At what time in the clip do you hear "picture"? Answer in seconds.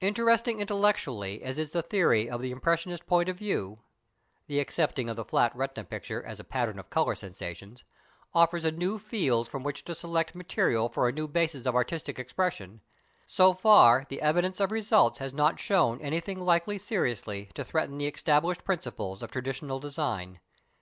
5.84-6.22